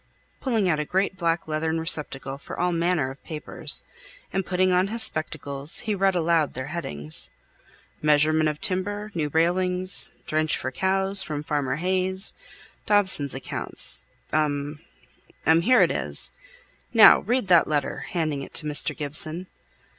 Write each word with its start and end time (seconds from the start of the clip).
pulling 0.39 0.67
out 0.67 0.79
a 0.79 0.83
great 0.83 1.15
black 1.15 1.47
leathern 1.47 1.79
receptacle 1.79 2.39
for 2.39 2.59
all 2.59 2.71
manner 2.71 3.11
of 3.11 3.23
papers. 3.23 3.83
And 4.33 4.43
putting 4.43 4.71
on 4.71 4.87
his 4.87 5.03
spectacles, 5.03 5.81
he 5.81 5.93
read 5.93 6.15
aloud 6.15 6.55
their 6.55 6.69
headings. 6.73 7.29
"'Measurement 8.01 8.49
of 8.49 8.59
timber, 8.59 9.11
new 9.13 9.29
railings,' 9.29 10.09
'drench 10.25 10.57
for 10.57 10.71
cows, 10.71 11.21
from 11.21 11.43
Farmer 11.43 11.75
Hayes,' 11.75 12.33
'Dobson's 12.87 13.35
accounts,' 13.35 14.07
'um 14.33 14.79
'um 15.45 15.61
here 15.61 15.83
it 15.83 15.91
is. 15.91 16.31
Now 16.95 17.19
read 17.19 17.47
that 17.49 17.67
letter," 17.67 18.05
handing 18.09 18.41
it 18.41 18.55
to 18.55 18.65
Mr. 18.65 18.97
Gibson. 18.97 19.45